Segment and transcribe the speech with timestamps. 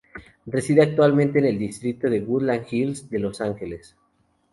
[0.47, 3.95] Reside actualmente en el distrito de Woodland Hills de Los Angeles.